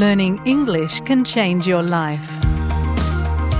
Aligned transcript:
learning 0.00 0.40
English 0.48 1.04
can 1.04 1.20
change 1.20 1.68
your 1.68 1.84
life. 1.84 2.24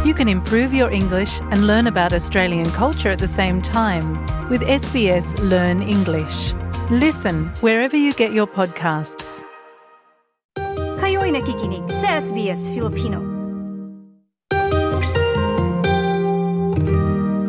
You 0.08 0.16
can 0.16 0.24
improve 0.24 0.72
your 0.72 0.88
English 0.88 1.36
and 1.52 1.66
learn 1.68 1.86
about 1.86 2.16
Australian 2.16 2.64
culture 2.72 3.12
at 3.12 3.20
the 3.20 3.28
same 3.28 3.60
time 3.60 4.16
with 4.48 4.64
SBS 4.64 5.36
Learn 5.44 5.84
English. 5.84 6.56
Listen 6.88 7.52
wherever 7.60 7.92
you 7.92 8.16
get 8.16 8.32
your 8.32 8.48
podcasts. 8.48 9.44
Kayo'y 10.96 11.28
nakikinig 11.36 11.84
sa 11.92 12.24
SBS 12.24 12.72
Filipino. 12.72 13.20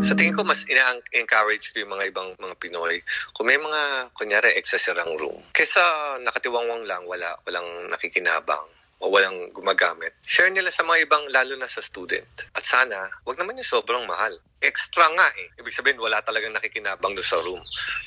Sa 0.03 0.19
tingin 0.19 0.35
ko, 0.35 0.43
mas 0.43 0.67
ina-encourage 0.67 1.71
ko 1.71 1.87
yung 1.87 1.95
mga 1.95 2.11
ibang 2.11 2.35
mga 2.35 2.59
Pinoy. 2.59 2.99
Kung 3.31 3.47
may 3.47 3.55
mga, 3.55 4.11
kunyari, 4.19 4.51
eksasirang 4.59 5.15
room, 5.15 5.39
kesa 5.55 5.79
nakatiwangwang 6.27 6.83
lang, 6.83 7.07
wala, 7.07 7.31
walang 7.47 7.87
nakikinabang 7.87 8.67
o 9.01 9.09
walang 9.09 9.49
gumagamit, 9.51 10.13
share 10.21 10.53
nila 10.53 10.69
sa 10.69 10.85
mga 10.85 11.09
ibang, 11.09 11.25
lalo 11.33 11.57
na 11.57 11.65
sa 11.65 11.81
student. 11.81 12.45
At 12.53 12.61
sana, 12.61 13.09
wag 13.25 13.37
naman 13.41 13.57
yung 13.57 13.67
sobrang 13.67 14.05
mahal. 14.05 14.37
Extra 14.61 15.09
nga 15.17 15.25
eh. 15.41 15.49
Ibig 15.57 15.73
sabihin, 15.73 15.97
wala 15.97 16.21
talagang 16.21 16.53
nakikinabang 16.53 17.17
doon 17.17 17.25
sa 17.25 17.41
room. 17.41 17.57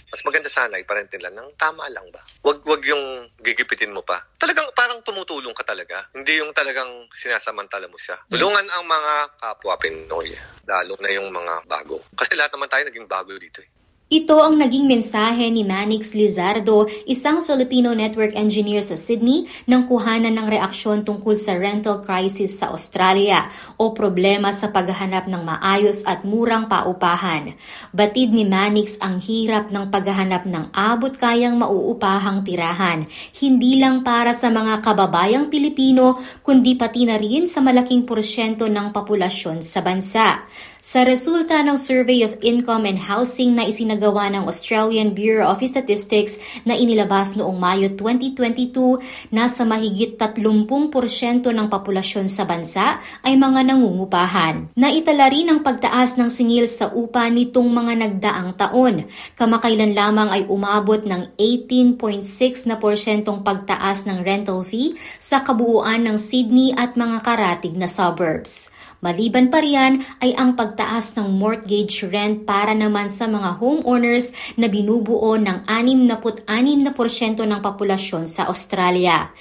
Mas 0.06 0.22
maganda 0.22 0.46
sana, 0.46 0.78
iparentin 0.78 1.18
lang 1.18 1.34
ng 1.34 1.58
tama 1.58 1.90
lang 1.90 2.06
ba? 2.14 2.22
Wag, 2.46 2.62
wag 2.62 2.82
yung 2.86 3.26
gigipitin 3.42 3.90
mo 3.90 4.06
pa. 4.06 4.22
Talagang 4.38 4.70
parang 4.70 5.02
tumutulong 5.02 5.50
ka 5.50 5.66
talaga. 5.66 6.06
Hindi 6.14 6.38
yung 6.38 6.54
talagang 6.54 7.10
sinasamantala 7.10 7.90
mo 7.90 7.98
siya. 7.98 8.22
Tulungan 8.30 8.70
ang 8.70 8.86
mga 8.86 9.12
kapwa 9.34 9.74
Pinoy. 9.82 10.30
Lalo 10.62 10.94
na 11.02 11.10
yung 11.10 11.34
mga 11.34 11.66
bago. 11.66 12.06
Kasi 12.14 12.38
lahat 12.38 12.54
naman 12.54 12.70
tayo 12.70 12.86
naging 12.86 13.10
bago 13.10 13.34
dito 13.34 13.58
eh. 13.58 13.83
Ito 14.04 14.36
ang 14.36 14.60
naging 14.60 14.84
mensahe 14.84 15.48
ni 15.48 15.64
Manix 15.64 16.12
Lizardo, 16.12 16.84
isang 17.08 17.40
Filipino 17.40 17.96
network 17.96 18.36
engineer 18.36 18.84
sa 18.84 19.00
Sydney, 19.00 19.48
nang 19.64 19.88
kuhanan 19.88 20.36
ng 20.36 20.44
reaksyon 20.44 21.08
tungkol 21.08 21.32
sa 21.40 21.56
rental 21.56 22.04
crisis 22.04 22.60
sa 22.60 22.68
Australia 22.68 23.48
o 23.80 23.96
problema 23.96 24.52
sa 24.52 24.68
paghahanap 24.68 25.24
ng 25.24 25.42
maayos 25.48 26.04
at 26.04 26.20
murang 26.20 26.68
paupahan. 26.68 27.56
Batid 27.96 28.36
ni 28.36 28.44
Manix 28.44 29.00
ang 29.00 29.24
hirap 29.24 29.72
ng 29.72 29.88
paghahanap 29.88 30.44
ng 30.52 30.76
abot 30.76 31.16
kayang 31.16 31.56
mauupahang 31.56 32.44
tirahan, 32.44 33.08
hindi 33.40 33.80
lang 33.80 34.04
para 34.04 34.36
sa 34.36 34.52
mga 34.52 34.84
kababayang 34.84 35.48
Pilipino, 35.48 36.20
kundi 36.44 36.76
pati 36.76 37.08
na 37.08 37.16
rin 37.16 37.48
sa 37.48 37.64
malaking 37.64 38.04
porsyento 38.04 38.68
ng 38.68 38.92
populasyon 38.92 39.64
sa 39.64 39.80
bansa. 39.80 40.44
Sa 40.84 41.00
resulta 41.00 41.64
ng 41.64 41.80
Survey 41.80 42.20
of 42.28 42.36
Income 42.44 42.84
and 42.84 43.00
Housing 43.08 43.56
na 43.56 43.64
isinagawa 43.64 44.28
ng 44.28 44.44
Australian 44.44 45.16
Bureau 45.16 45.48
of 45.48 45.64
Statistics 45.64 46.36
na 46.68 46.76
inilabas 46.76 47.40
noong 47.40 47.56
Mayo 47.56 47.88
2022, 47.96 49.00
nasa 49.32 49.64
mahigit 49.64 50.20
30% 50.20 51.40
ng 51.40 51.68
populasyon 51.72 52.28
sa 52.28 52.44
bansa 52.44 53.00
ay 53.24 53.32
mga 53.32 53.64
nangungupahan. 53.72 54.76
Naitala 54.76 55.32
rin 55.32 55.48
ang 55.48 55.64
pagtaas 55.64 56.20
ng 56.20 56.28
singil 56.28 56.68
sa 56.68 56.92
upa 56.92 57.32
nitong 57.32 57.64
mga 57.64 57.92
nagdaang 58.04 58.52
taon. 58.52 59.08
Kamakailan 59.40 59.96
lamang 59.96 60.36
ay 60.36 60.42
umabot 60.52 61.00
ng 61.00 61.32
18.6 61.40 62.68
na 62.68 62.76
porsyentong 62.76 63.40
pagtaas 63.40 64.04
ng 64.04 64.20
rental 64.20 64.60
fee 64.60 64.92
sa 65.16 65.40
kabuuan 65.40 66.04
ng 66.04 66.20
Sydney 66.20 66.76
at 66.76 66.92
mga 66.92 67.24
karatig 67.24 67.72
na 67.72 67.88
suburbs. 67.88 68.68
Maliban 69.02 69.50
pa 69.50 69.58
riyan 69.62 70.02
ay 70.22 70.36
ang 70.38 70.54
pagtaas 70.54 71.18
ng 71.18 71.34
mortgage 71.34 72.06
rent 72.06 72.46
para 72.46 72.76
naman 72.76 73.10
sa 73.10 73.26
mga 73.26 73.58
homeowners 73.58 74.34
na 74.54 74.70
binubuo 74.70 75.34
ng 75.40 75.66
66% 75.66 77.42
ng 77.42 77.60
populasyon 77.62 78.24
sa 78.28 78.46
Australia. 78.46 79.32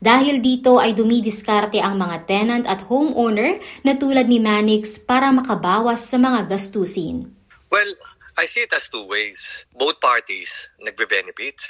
Dahil 0.00 0.40
dito 0.40 0.80
ay 0.80 0.96
dumidiskarte 0.96 1.76
ang 1.76 2.00
mga 2.00 2.24
tenant 2.24 2.64
at 2.64 2.88
homeowner 2.88 3.60
na 3.84 4.00
tulad 4.00 4.24
ni 4.32 4.40
Manix 4.40 4.96
para 4.96 5.28
makabawas 5.28 6.00
sa 6.00 6.16
mga 6.16 6.48
gastusin. 6.48 7.28
Well, 7.68 7.92
I 8.40 8.48
see 8.48 8.64
it 8.64 8.72
as 8.72 8.88
two 8.88 9.04
ways. 9.04 9.68
Both 9.76 10.00
parties 10.00 10.72
nagbe-benefit. 10.80 11.60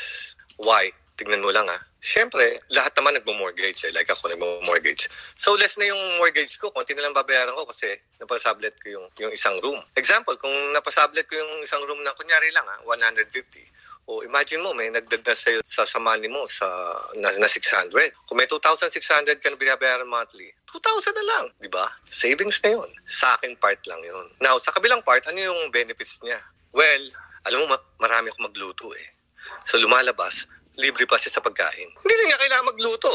Why? 0.62 0.94
Tignan 1.18 1.42
mo 1.42 1.50
lang 1.50 1.66
ah. 1.66 1.89
Siyempre, 2.00 2.64
lahat 2.72 2.96
naman 2.96 3.12
nagmo-mortgage 3.20 3.84
eh. 3.84 3.92
Like 3.92 4.08
ako 4.08 4.32
nagmo-mortgage. 4.32 5.12
So 5.36 5.52
less 5.52 5.76
na 5.76 5.92
yung 5.92 6.00
mortgage 6.16 6.56
ko, 6.56 6.72
konti 6.72 6.96
na 6.96 7.04
lang 7.04 7.12
babayaran 7.12 7.52
ko 7.52 7.68
kasi 7.68 7.92
napasablet 8.16 8.72
ko 8.80 8.88
yung, 8.88 9.06
yung 9.20 9.32
isang 9.36 9.60
room. 9.60 9.76
Example, 9.92 10.34
kung 10.40 10.52
napasablet 10.72 11.28
ko 11.28 11.36
yung 11.36 11.60
isang 11.60 11.84
room 11.84 12.00
na 12.00 12.16
kunyari 12.16 12.48
lang 12.56 12.64
ah, 12.64 12.80
150. 12.88 13.28
O 14.08 14.24
imagine 14.24 14.64
mo, 14.64 14.72
may 14.72 14.88
nagdag 14.88 15.22
na 15.22 15.36
sa'yo 15.36 15.60
sa, 15.62 15.84
sa 15.84 16.00
money 16.00 16.26
mo 16.26 16.48
sa, 16.48 16.66
na, 17.20 17.28
na 17.36 17.46
600. 17.46 17.92
Kung 18.24 18.40
may 18.40 18.48
2,600 18.48 19.38
ka 19.38 19.52
na 19.52 19.60
binabayaran 19.60 20.08
monthly, 20.08 20.50
2,000 20.72 21.14
na 21.14 21.24
lang, 21.36 21.44
di 21.60 21.68
ba? 21.68 21.84
Savings 22.08 22.58
na 22.64 22.80
yun. 22.80 22.90
Sa 23.04 23.36
akin 23.36 23.54
part 23.60 23.78
lang 23.86 24.00
yun. 24.02 24.26
Now, 24.40 24.56
sa 24.56 24.72
kabilang 24.72 25.04
part, 25.04 25.28
ano 25.28 25.38
yung 25.38 25.68
benefits 25.68 26.18
niya? 26.24 26.40
Well, 26.72 27.04
alam 27.44 27.62
mo, 27.62 27.76
ma- 27.76 27.86
marami 28.00 28.32
akong 28.32 28.48
magluto 28.48 28.88
eh. 28.96 29.08
So 29.64 29.78
lumalabas, 29.78 30.46
libre 30.80 31.04
pa 31.04 31.20
siya 31.20 31.36
sa 31.36 31.44
pagkain. 31.44 31.92
Hindi 32.00 32.14
na 32.16 32.24
niya 32.26 32.38
kailangan 32.40 32.66
magluto. 32.72 33.12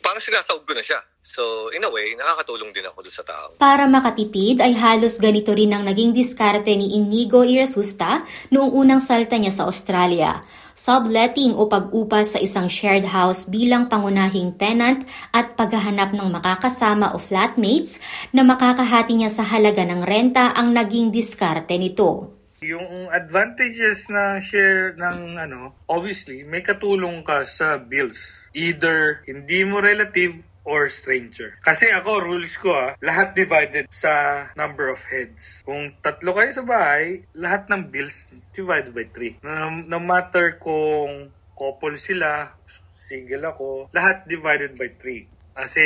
Parang 0.00 0.22
sinasahog 0.24 0.64
ko 0.64 0.72
na 0.72 0.82
siya. 0.82 0.98
So, 1.22 1.70
in 1.70 1.86
a 1.86 1.90
way, 1.92 2.18
nakakatulong 2.18 2.74
din 2.74 2.82
ako 2.82 3.06
doon 3.06 3.14
sa 3.14 3.22
tao. 3.22 3.54
Para 3.54 3.86
makatipid 3.86 4.58
ay 4.58 4.74
halos 4.74 5.22
ganito 5.22 5.54
rin 5.54 5.70
ang 5.70 5.86
naging 5.86 6.10
diskarte 6.10 6.74
ni 6.74 6.98
Inigo 6.98 7.46
Irasusta 7.46 8.26
noong 8.50 8.74
unang 8.74 8.98
salta 8.98 9.38
niya 9.38 9.54
sa 9.54 9.70
Australia. 9.70 10.42
Subletting 10.74 11.54
o 11.54 11.70
pag-upa 11.70 12.26
sa 12.26 12.42
isang 12.42 12.66
shared 12.66 13.06
house 13.06 13.46
bilang 13.46 13.86
pangunahing 13.86 14.58
tenant 14.58 15.06
at 15.30 15.54
paghahanap 15.54 16.10
ng 16.10 16.28
makakasama 16.32 17.14
o 17.14 17.22
flatmates 17.22 18.02
na 18.34 18.42
makakahati 18.42 19.14
niya 19.14 19.30
sa 19.30 19.46
halaga 19.46 19.86
ng 19.86 20.02
renta 20.02 20.50
ang 20.56 20.74
naging 20.74 21.14
diskarte 21.14 21.78
nito. 21.78 22.41
Yung 22.62 23.10
advantages 23.10 24.06
na 24.06 24.38
share 24.38 24.94
ng 24.94 25.34
ano, 25.34 25.74
obviously, 25.90 26.46
may 26.46 26.62
katulong 26.62 27.26
ka 27.26 27.42
sa 27.42 27.76
bills. 27.76 28.30
Either 28.54 29.26
hindi 29.26 29.66
mo 29.66 29.82
relative 29.82 30.46
or 30.62 30.86
stranger. 30.86 31.58
Kasi 31.58 31.90
ako, 31.90 32.22
rules 32.22 32.54
ko 32.54 32.70
ah, 32.70 32.94
lahat 33.02 33.34
divided 33.34 33.90
sa 33.90 34.46
number 34.54 34.88
of 34.88 35.02
heads. 35.10 35.66
Kung 35.66 35.98
tatlo 35.98 36.38
kayo 36.38 36.50
sa 36.54 36.62
bahay, 36.62 37.26
lahat 37.34 37.66
ng 37.66 37.90
bills 37.90 38.38
divided 38.54 38.94
by 38.94 39.06
three. 39.10 39.42
No, 39.42 39.82
no 39.82 39.98
matter 39.98 40.56
kung 40.62 41.34
couple 41.58 41.98
sila, 41.98 42.54
single 42.94 43.44
ako, 43.50 43.90
lahat 43.90 44.24
divided 44.30 44.78
by 44.78 44.88
three. 44.98 45.26
Kasi 45.52 45.84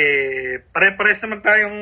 pare-pares 0.71 1.19
naman 1.27 1.43
tayong 1.43 1.79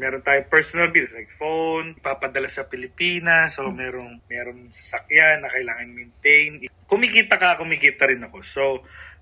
meron 0.00 0.24
tayong 0.24 0.48
personal 0.48 0.88
bills 0.88 1.12
like 1.12 1.28
phone, 1.28 1.92
papadala 2.00 2.48
sa 2.48 2.64
Pilipinas, 2.64 3.60
so 3.60 3.68
merong 3.68 4.24
merong 4.24 4.72
sasakyan 4.72 5.44
na 5.44 5.52
kailangan 5.52 5.92
maintain. 5.92 6.64
Kumikita 6.88 7.36
ka, 7.36 7.60
kumikita 7.60 8.08
rin 8.08 8.24
ako. 8.24 8.40
So 8.40 8.64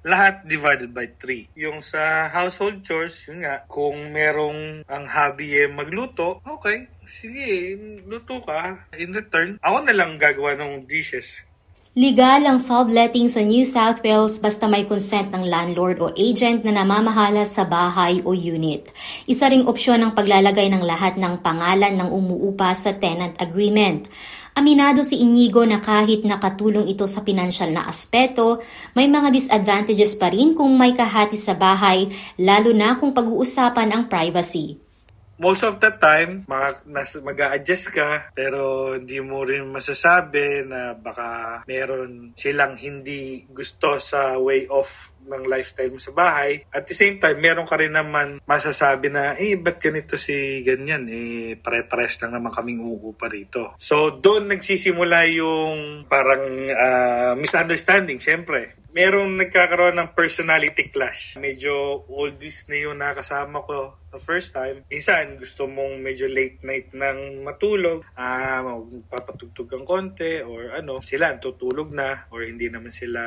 lahat 0.04 0.44
divided 0.44 0.92
by 0.92 1.16
3. 1.16 1.56
Yung 1.56 1.80
sa 1.80 2.28
household 2.28 2.84
chores, 2.84 3.24
yun 3.24 3.42
nga, 3.42 3.64
kung 3.64 4.12
merong 4.12 4.84
ang 4.84 5.04
hobby 5.08 5.64
eh 5.64 5.66
magluto, 5.66 6.44
okay, 6.44 6.92
sige, 7.08 7.74
luto 8.04 8.44
ka. 8.44 8.92
In 9.00 9.16
return, 9.16 9.56
ako 9.64 9.76
na 9.88 9.96
lang 9.96 10.20
gagawa 10.20 10.54
ng 10.60 10.84
dishes 10.84 11.48
Legal 11.94 12.42
ang 12.42 12.58
subletting 12.58 13.30
sa 13.30 13.38
New 13.46 13.62
South 13.62 14.02
Wales 14.02 14.42
basta 14.42 14.66
may 14.66 14.82
consent 14.82 15.30
ng 15.30 15.46
landlord 15.46 16.02
o 16.02 16.10
agent 16.18 16.66
na 16.66 16.82
namamahala 16.82 17.46
sa 17.46 17.62
bahay 17.62 18.18
o 18.26 18.34
unit. 18.34 18.90
Isa 19.30 19.46
ring 19.46 19.62
opsyon 19.62 20.02
ang 20.02 20.10
paglalagay 20.10 20.66
ng 20.74 20.82
lahat 20.82 21.14
ng 21.14 21.38
pangalan 21.38 21.94
ng 21.94 22.10
umuupa 22.10 22.74
sa 22.74 22.98
tenant 22.98 23.38
agreement. 23.38 24.10
Aminado 24.58 25.06
si 25.06 25.22
Inigo 25.22 25.62
na 25.62 25.78
kahit 25.78 26.26
nakatulong 26.26 26.90
ito 26.90 27.06
sa 27.06 27.22
pinansyal 27.22 27.70
na 27.70 27.86
aspeto, 27.86 28.58
may 28.98 29.06
mga 29.06 29.30
disadvantages 29.30 30.18
pa 30.18 30.34
rin 30.34 30.50
kung 30.50 30.74
may 30.74 30.98
kahati 30.98 31.38
sa 31.38 31.54
bahay, 31.54 32.10
lalo 32.42 32.74
na 32.74 32.98
kung 32.98 33.14
pag-uusapan 33.14 33.94
ang 33.94 34.10
privacy 34.10 34.82
most 35.38 35.62
of 35.66 35.80
the 35.82 35.92
time, 35.96 36.46
mag-a-adjust 36.48 37.94
ka, 37.94 38.30
pero 38.34 38.94
hindi 38.94 39.18
mo 39.18 39.42
rin 39.42 39.66
masasabi 39.70 40.66
na 40.66 40.94
baka 40.94 41.62
meron 41.66 42.36
silang 42.38 42.78
hindi 42.78 43.46
gusto 43.50 43.98
sa 43.98 44.38
way 44.38 44.66
of 44.70 45.14
ng 45.24 45.48
lifestyle 45.48 45.88
mo 45.88 46.00
sa 46.00 46.12
bahay. 46.12 46.68
At 46.68 46.84
the 46.84 46.92
same 46.92 47.16
time, 47.16 47.40
meron 47.40 47.64
ka 47.64 47.80
rin 47.80 47.96
naman 47.96 48.44
masasabi 48.44 49.08
na, 49.08 49.32
eh, 49.40 49.56
ba't 49.56 49.80
ganito 49.80 50.20
si 50.20 50.60
ganyan? 50.60 51.08
Eh, 51.08 51.56
pare-pares 51.56 52.20
lang 52.20 52.36
naman 52.36 52.52
kaming 52.52 52.84
uupa 52.84 53.26
rito. 53.32 53.72
So, 53.80 54.20
doon 54.20 54.52
nagsisimula 54.52 55.24
yung 55.32 56.04
parang 56.06 56.44
uh, 56.68 57.32
misunderstanding, 57.40 58.20
syempre 58.20 58.84
merong 58.94 59.42
nagkakaroon 59.42 59.98
ng 59.98 60.14
personality 60.14 60.86
clash. 60.86 61.34
Medyo 61.34 62.06
oldies 62.06 62.70
na 62.70 62.78
yung 62.78 63.02
nakasama 63.02 63.58
ko 63.66 64.03
the 64.14 64.22
first 64.22 64.54
time. 64.54 64.86
Minsan, 64.86 65.42
gusto 65.42 65.66
mong 65.66 65.98
medyo 65.98 66.30
late 66.30 66.62
night 66.62 66.94
nang 66.94 67.42
matulog, 67.42 68.06
ah, 68.14 68.62
papatugtog 69.10 69.66
kang 69.66 69.82
konti, 69.82 70.38
or 70.46 70.78
ano, 70.78 71.02
sila 71.02 71.34
tutulog 71.42 71.90
na, 71.90 72.30
or 72.30 72.46
hindi 72.46 72.70
naman 72.70 72.94
sila 72.94 73.20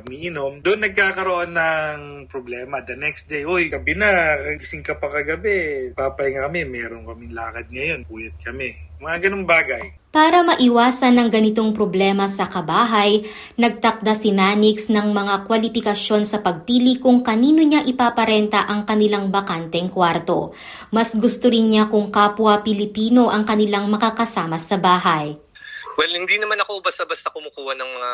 umiinom. 0.00 0.64
Doon 0.64 0.88
nagkakaroon 0.88 1.52
ng 1.52 2.00
problema. 2.32 2.80
The 2.80 2.96
next 2.96 3.28
day, 3.28 3.44
uy, 3.44 3.68
gabi 3.68 3.92
na, 3.92 4.40
gising 4.56 4.80
ka 4.80 4.96
pa 4.96 5.12
kagabi, 5.12 5.92
papahinga 5.92 6.48
kami, 6.48 6.64
meron 6.64 7.04
kaming 7.04 7.36
lakad 7.36 7.68
ngayon, 7.68 8.08
puyat 8.08 8.34
kami. 8.40 8.72
Mga 9.02 9.28
ganung 9.28 9.44
bagay. 9.44 9.98
Para 10.14 10.46
maiwasan 10.46 11.18
ng 11.18 11.28
ganitong 11.32 11.74
problema 11.74 12.30
sa 12.30 12.46
kabahay, 12.46 13.26
nagtakda 13.58 14.14
si 14.14 14.30
Manix 14.30 14.92
ng 14.94 15.10
mga 15.10 15.42
kwalifikasyon 15.42 16.22
sa 16.22 16.38
pagpili 16.38 17.02
kung 17.02 17.24
kanino 17.26 17.64
niya 17.66 17.82
ipaparenta 17.82 18.62
ang 18.68 18.86
kanilang 18.86 19.34
bakanteng 19.34 19.90
kwarto. 19.90 20.21
Mas 20.94 21.14
gusto 21.18 21.50
rin 21.50 21.70
niya 21.74 21.90
kung 21.90 22.08
kapwa 22.14 22.62
Pilipino 22.62 23.28
ang 23.28 23.42
kanilang 23.42 23.90
makakasama 23.90 24.56
sa 24.56 24.78
bahay. 24.78 25.36
Well, 25.98 26.08
hindi 26.08 26.40
naman 26.40 26.56
ako 26.62 26.80
basta-basta 26.80 27.28
kumukuha 27.34 27.76
ng 27.76 27.90
mga, 27.90 28.12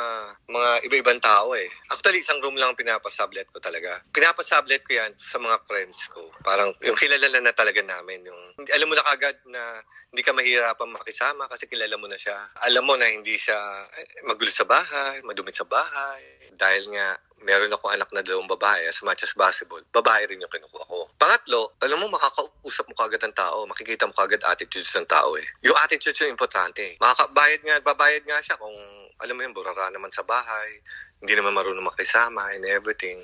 mga 0.51 0.71
iba-ibang 0.91 1.21
tao 1.23 1.55
eh. 1.55 1.69
Actually, 1.95 2.25
isang 2.25 2.43
room 2.43 2.59
lang 2.59 2.75
ang 2.75 2.79
pinapasublet 2.79 3.47
ko 3.55 3.63
talaga. 3.63 4.03
Pinapasublet 4.11 4.83
ko 4.83 4.99
yan 4.99 5.15
sa 5.15 5.39
mga 5.39 5.63
friends 5.63 6.11
ko. 6.11 6.27
Parang 6.43 6.75
yung 6.83 6.99
kilala 6.99 7.31
na 7.39 7.55
talaga 7.55 7.79
namin. 7.85 8.27
Yung, 8.27 8.41
alam 8.59 8.89
mo 8.91 8.99
na 8.99 9.07
kagad 9.07 9.39
na 9.47 9.63
hindi 10.11 10.23
ka 10.27 10.35
mahirapan 10.35 10.91
makisama 10.91 11.47
kasi 11.47 11.71
kilala 11.71 11.95
mo 11.95 12.11
na 12.11 12.19
siya. 12.19 12.35
Alam 12.67 12.83
mo 12.83 12.95
na 12.99 13.07
hindi 13.07 13.39
siya 13.39 13.59
eh, 13.95 14.27
magulo 14.27 14.51
sa 14.51 14.67
bahay, 14.67 15.23
madumit 15.23 15.55
sa 15.55 15.69
bahay. 15.69 16.51
Dahil 16.59 16.91
nga 16.91 17.15
meron 17.43 17.71
ako 17.71 17.95
anak 17.95 18.11
na 18.11 18.23
dalawang 18.23 18.51
babae 18.51 18.89
as 18.91 18.99
much 19.07 19.23
as 19.23 19.33
possible, 19.35 19.79
babae 19.95 20.27
rin 20.27 20.43
yung 20.43 20.51
kinukuha 20.51 20.85
ko. 20.87 21.07
Pangatlo, 21.19 21.79
alam 21.83 22.03
mo, 22.03 22.11
makakausap 22.11 22.85
mo 22.91 22.95
kagad 22.99 23.23
ng 23.23 23.37
tao, 23.37 23.63
makikita 23.67 24.07
mo 24.07 24.15
kagad 24.15 24.43
attitudes 24.47 24.91
ng 24.95 25.07
tao 25.07 25.39
eh. 25.39 25.47
Yung 25.63 25.77
attitudes 25.79 26.19
yung 26.23 26.35
importante. 26.35 26.99
Makakabayad 26.99 27.61
nga, 27.63 27.77
babayad 27.83 28.25
nga 28.27 28.39
siya 28.43 28.59
kung, 28.59 28.75
alam 29.23 29.35
mo 29.35 29.41
yun, 29.47 29.55
burara 29.55 29.91
naman 29.95 30.11
sa 30.11 30.27
bahay, 30.27 30.83
hindi 31.23 31.35
naman 31.35 31.55
marunong 31.55 31.87
makisama 31.87 32.55
and 32.55 32.67
everything. 32.67 33.19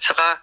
Saka, 0.00 0.40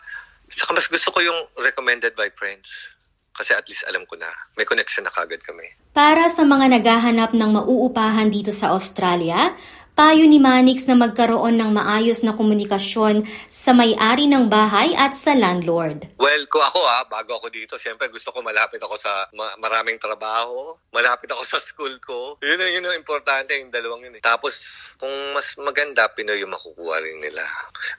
saka 0.49 0.71
mas 0.73 0.89
gusto 0.89 1.13
ko 1.13 1.19
yung 1.21 1.39
recommended 1.61 2.13
by 2.17 2.29
friends. 2.33 2.93
Kasi 3.31 3.55
at 3.55 3.63
least 3.65 3.87
alam 3.87 4.03
ko 4.05 4.19
na, 4.19 4.27
may 4.59 4.67
connection 4.67 5.07
na 5.07 5.13
kagad 5.13 5.39
kami. 5.41 5.63
Para 5.95 6.27
sa 6.27 6.43
mga 6.43 6.67
naghahanap 6.79 7.31
ng 7.31 7.49
mauupahan 7.55 8.27
dito 8.27 8.51
sa 8.51 8.75
Australia, 8.75 9.55
Payo 10.01 10.25
ni 10.25 10.41
Manix 10.41 10.89
na 10.89 10.97
magkaroon 10.97 11.61
ng 11.61 11.77
maayos 11.77 12.25
na 12.25 12.33
komunikasyon 12.33 13.21
sa 13.45 13.69
may-ari 13.69 14.25
ng 14.25 14.49
bahay 14.49 14.97
at 14.97 15.13
sa 15.13 15.37
landlord. 15.37 16.17
Well, 16.17 16.49
ko 16.49 16.57
ako 16.57 16.81
ah, 16.89 17.05
bago 17.05 17.37
ako 17.37 17.53
dito, 17.53 17.77
siyempre 17.77 18.09
gusto 18.09 18.33
ko 18.33 18.41
malapit 18.41 18.81
ako 18.81 18.97
sa 18.97 19.29
ma- 19.37 19.53
maraming 19.61 20.01
trabaho, 20.01 20.73
malapit 20.89 21.29
ako 21.29 21.45
sa 21.53 21.61
school 21.61 22.01
ko. 22.01 22.33
Yun 22.41 22.57
ang, 22.57 22.71
yun 22.73 22.85
ang 22.89 22.97
importante, 22.97 23.53
yung 23.53 23.69
dalawang 23.69 24.09
yun 24.09 24.17
eh. 24.17 24.25
Tapos, 24.25 24.57
kung 24.97 25.13
mas 25.37 25.53
maganda, 25.61 26.09
Pinoy 26.09 26.41
yung 26.41 26.49
makukuha 26.49 26.97
rin 26.97 27.21
nila. 27.21 27.45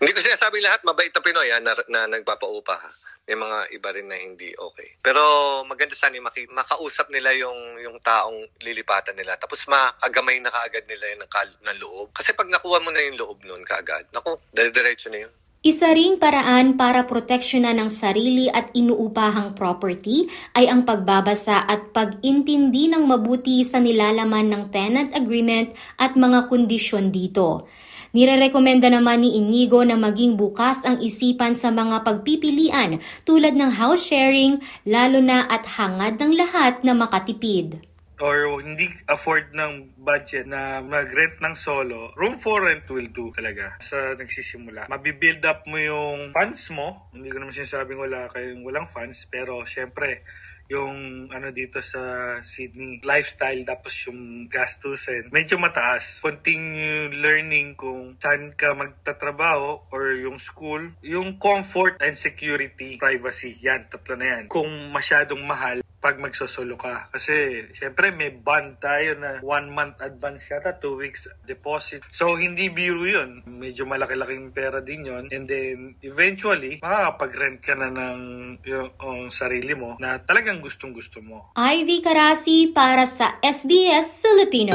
Hindi 0.02 0.10
ko 0.10 0.18
sinasabi 0.26 0.58
lahat, 0.58 0.82
mabait 0.82 1.14
na 1.14 1.22
Pinoy 1.22 1.54
ah, 1.54 1.62
na, 1.62 1.70
na 1.86 2.18
nagpapaupa. 2.18 2.82
Ha. 2.82 2.90
May 3.30 3.38
mga 3.38 3.58
iba 3.78 3.88
rin 3.94 4.10
na 4.10 4.18
hindi 4.18 4.50
okay. 4.58 4.98
Pero 4.98 5.22
maganda 5.70 5.94
sana 5.94 6.18
yung 6.18 6.26
maki- 6.26 6.50
makausap 6.50 7.14
nila 7.14 7.30
yung, 7.38 7.78
yung 7.78 8.02
taong 8.02 8.42
lilipatan 8.58 9.14
nila. 9.14 9.38
Tapos 9.38 9.70
makagamay 9.70 10.42
na 10.42 10.50
kaagad 10.50 10.82
nila 10.90 11.14
yung 11.14 11.22
ng, 11.22 11.30
ng 11.62 11.78
loob. 11.78 11.91
Kasi 12.12 12.32
pag 12.32 12.48
nakuha 12.48 12.80
mo 12.80 12.90
na 12.92 13.00
yung 13.04 13.18
loob 13.20 13.38
nun 13.44 13.62
kaagad, 13.64 14.08
naku, 14.12 14.36
diretso 14.52 15.12
na 15.12 15.24
yun. 15.24 15.32
Isa 15.62 15.94
ring 15.94 16.18
paraan 16.18 16.74
para 16.74 17.06
proteksyonan 17.06 17.78
ng 17.78 17.86
sarili 17.86 18.50
at 18.50 18.74
inuupahang 18.74 19.54
property 19.54 20.26
ay 20.58 20.66
ang 20.66 20.82
pagbabasa 20.82 21.62
at 21.62 21.94
pag-intindi 21.94 22.90
ng 22.90 23.06
mabuti 23.06 23.62
sa 23.62 23.78
nilalaman 23.78 24.50
ng 24.50 24.62
tenant 24.74 25.14
agreement 25.14 25.70
at 26.02 26.18
mga 26.18 26.50
kondisyon 26.50 27.14
dito. 27.14 27.70
Nirerekomenda 28.10 28.90
naman 28.90 29.22
ni 29.22 29.38
Inigo 29.38 29.86
na 29.86 29.94
maging 29.94 30.34
bukas 30.34 30.82
ang 30.82 30.98
isipan 30.98 31.54
sa 31.54 31.70
mga 31.70 32.02
pagpipilian 32.02 32.98
tulad 33.22 33.54
ng 33.54 33.70
house 33.78 34.02
sharing, 34.02 34.58
lalo 34.82 35.22
na 35.22 35.46
at 35.46 35.62
hangad 35.78 36.18
ng 36.18 36.42
lahat 36.42 36.82
na 36.82 36.90
makatipid 36.90 37.91
or 38.22 38.62
hindi 38.62 38.86
afford 39.10 39.50
ng 39.50 39.98
budget 39.98 40.46
na 40.46 40.78
mag-rent 40.78 41.42
ng 41.42 41.58
solo, 41.58 42.14
room 42.14 42.38
for 42.38 42.62
rent 42.62 42.86
will 42.86 43.10
do 43.10 43.34
talaga 43.34 43.74
sa 43.82 44.14
nagsisimula. 44.14 44.86
Mabibuild 44.86 45.42
up 45.42 45.66
mo 45.66 45.74
yung 45.74 46.30
funds 46.30 46.70
mo. 46.70 47.10
Hindi 47.10 47.34
ko 47.34 47.42
naman 47.42 47.50
sinasabing 47.50 47.98
wala 47.98 48.30
kayong 48.30 48.62
walang 48.62 48.86
funds, 48.86 49.26
pero 49.26 49.66
syempre, 49.66 50.22
yung 50.70 51.28
ano 51.28 51.52
dito 51.52 51.82
sa 51.84 52.38
Sydney 52.40 53.02
lifestyle 53.04 53.60
tapos 53.66 53.92
yung 54.08 54.48
gastusin 54.48 55.28
medyo 55.28 55.60
mataas 55.60 56.22
continue 56.24 57.12
learning 57.12 57.76
kung 57.76 58.16
saan 58.16 58.56
ka 58.56 58.72
magtatrabaho 58.72 59.92
or 59.92 60.16
yung 60.16 60.40
school 60.40 60.80
yung 61.04 61.36
comfort 61.36 62.00
and 62.00 62.16
security 62.16 62.96
privacy 62.96 63.52
yan 63.60 63.84
tatlo 63.92 64.16
na 64.16 64.26
yan 64.38 64.44
kung 64.48 64.70
masyadong 64.94 65.44
mahal 65.44 65.84
pag 66.02 66.18
magsosolo 66.18 66.74
ka. 66.74 67.06
Kasi, 67.14 67.70
syempre, 67.70 68.10
may 68.10 68.34
bond 68.34 68.82
tayo 68.82 69.14
na 69.14 69.38
one 69.38 69.70
month 69.70 70.02
advance 70.02 70.50
yata, 70.50 70.74
two 70.82 70.98
weeks 70.98 71.30
deposit. 71.46 72.02
So, 72.10 72.34
hindi 72.34 72.66
biro 72.74 73.06
yun. 73.06 73.46
Medyo 73.46 73.86
malaki-laking 73.86 74.50
pera 74.50 74.82
din 74.82 75.06
yun. 75.06 75.24
And 75.30 75.46
then, 75.46 75.94
eventually, 76.02 76.82
makakapag-rent 76.82 77.62
ka 77.62 77.78
na 77.78 77.88
ng 77.94 78.20
yung, 78.66 78.90
yung 78.98 79.22
sarili 79.30 79.78
mo 79.78 79.94
na 80.02 80.18
talagang 80.18 80.58
gustong-gusto 80.58 81.22
mo. 81.22 81.54
Ivy 81.54 82.02
Karasi 82.02 82.74
para 82.74 83.06
sa 83.06 83.38
SBS 83.38 84.18
Filipino. 84.18 84.74